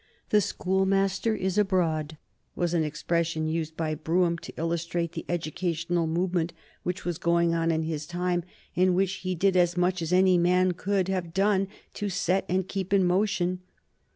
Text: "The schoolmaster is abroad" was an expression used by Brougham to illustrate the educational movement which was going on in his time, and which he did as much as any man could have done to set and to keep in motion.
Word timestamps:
"The 0.29 0.41
schoolmaster 0.41 1.35
is 1.35 1.59
abroad" 1.59 2.17
was 2.55 2.73
an 2.73 2.83
expression 2.83 3.47
used 3.47 3.77
by 3.77 3.93
Brougham 3.93 4.39
to 4.39 4.51
illustrate 4.57 5.11
the 5.11 5.27
educational 5.29 6.07
movement 6.07 6.53
which 6.81 7.05
was 7.05 7.19
going 7.19 7.53
on 7.53 7.69
in 7.69 7.83
his 7.83 8.07
time, 8.07 8.43
and 8.75 8.95
which 8.95 9.17
he 9.17 9.35
did 9.35 9.55
as 9.55 9.77
much 9.77 10.01
as 10.01 10.11
any 10.11 10.39
man 10.39 10.71
could 10.71 11.07
have 11.09 11.35
done 11.35 11.67
to 11.93 12.09
set 12.09 12.45
and 12.49 12.67
to 12.67 12.73
keep 12.73 12.91
in 12.93 13.03
motion. 13.05 13.59